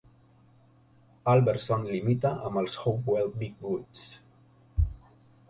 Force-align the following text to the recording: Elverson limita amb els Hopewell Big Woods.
Elverson 1.33 1.85
limita 1.89 2.31
amb 2.49 2.63
els 2.63 2.79
Hopewell 2.85 3.31
Big 3.43 3.69
Woods. 3.69 4.09